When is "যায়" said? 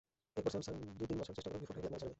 2.07-2.09